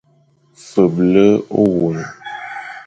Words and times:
Feble 0.67 1.25
ôwôn. 1.61 1.97